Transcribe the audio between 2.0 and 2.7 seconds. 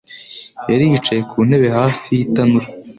y'itanura.